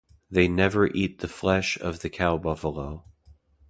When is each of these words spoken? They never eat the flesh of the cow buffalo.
They 0.31 0.47
never 0.47 0.87
eat 0.87 1.19
the 1.19 1.27
flesh 1.27 1.79
of 1.79 1.99
the 1.99 2.09
cow 2.09 2.39
buffalo. 2.39 3.05